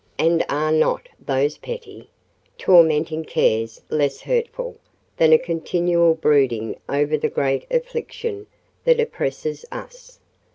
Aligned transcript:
and 0.17 0.43
are 0.49 0.71
not 0.71 1.07
those 1.23 1.59
petty, 1.59 2.09
tormenting 2.57 3.23
cares 3.23 3.83
less 3.91 4.21
hurtful 4.21 4.75
than 5.17 5.31
a 5.31 5.37
continual 5.37 6.15
brooding 6.15 6.75
over 6.89 7.15
the 7.19 7.29
great 7.29 7.67
affliction 7.69 8.47
that 8.83 8.99
oppresses 8.99 9.63
us? 9.71 10.17